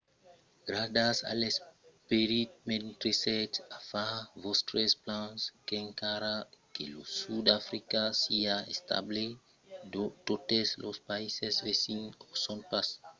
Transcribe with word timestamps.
gardatz 0.67 1.19
a 1.29 1.31
l'esperit 1.41 2.49
mentre 2.69 3.09
sètz 3.23 3.55
a 3.75 3.77
far 3.89 4.15
vòstres 4.43 4.91
plans 5.03 5.39
qu'encara 5.67 6.35
que 6.73 6.83
lo 6.93 7.01
sud 7.19 7.41
d'africa 7.47 8.03
siá 8.21 8.57
estable 8.73 9.25
totes 10.29 10.67
los 10.83 10.97
païses 11.09 11.55
vesins 11.67 12.11
o 12.25 12.27
son 12.45 12.59
pas 12.71 12.87